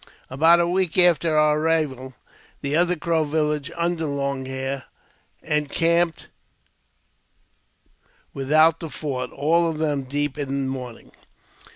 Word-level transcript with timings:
About 0.31 0.59
a 0.59 0.67
week 0.67 0.97
after 0.97 1.37
our 1.37 1.59
arrival, 1.59 2.15
the 2.61 2.75
other 2.75 2.95
Crow 2.95 3.23
village, 3.23 3.69
under 3.77 4.05
Long 4.07 4.45
Hair, 4.47 4.85
encamped 5.43 6.27
without 8.33 8.79
the 8.79 8.89
fort, 8.89 9.29
all 9.31 9.69
of 9.69 9.77
them 9.77 10.05
deep 10.05 10.39
in 10.39 10.67
mourning. 10.67 11.11